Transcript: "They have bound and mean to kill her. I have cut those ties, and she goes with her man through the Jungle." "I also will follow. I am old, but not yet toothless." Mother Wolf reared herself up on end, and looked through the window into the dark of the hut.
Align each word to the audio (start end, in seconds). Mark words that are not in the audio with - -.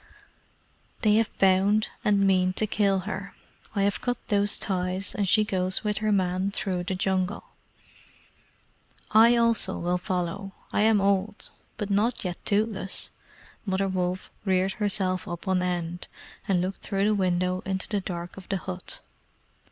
"They 1.03 1.13
have 1.17 1.29
bound 1.37 1.89
and 2.03 2.25
mean 2.25 2.53
to 2.53 2.65
kill 2.65 3.01
her. 3.01 3.35
I 3.75 3.83
have 3.83 4.01
cut 4.01 4.17
those 4.29 4.57
ties, 4.57 5.13
and 5.13 5.29
she 5.29 5.43
goes 5.43 5.83
with 5.83 5.99
her 5.99 6.11
man 6.11 6.49
through 6.49 6.85
the 6.85 6.95
Jungle." 6.95 7.49
"I 9.11 9.35
also 9.35 9.77
will 9.77 9.99
follow. 9.99 10.53
I 10.73 10.81
am 10.81 10.99
old, 10.99 11.51
but 11.77 11.91
not 11.91 12.23
yet 12.25 12.43
toothless." 12.45 13.11
Mother 13.63 13.87
Wolf 13.87 14.31
reared 14.43 14.71
herself 14.81 15.27
up 15.27 15.47
on 15.47 15.61
end, 15.61 16.07
and 16.47 16.61
looked 16.61 16.81
through 16.81 17.05
the 17.05 17.13
window 17.13 17.59
into 17.59 17.87
the 17.87 18.01
dark 18.01 18.37
of 18.37 18.49
the 18.49 18.57
hut. 18.57 19.01